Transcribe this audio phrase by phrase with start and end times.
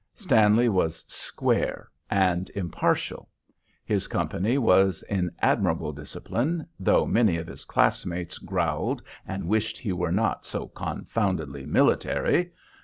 [0.15, 3.29] Stanley was "square" and impartial.
[3.85, 9.93] His company was in admirable discipline, though many of his classmates growled and wished he
[9.93, 12.51] were not "so confoundedly military."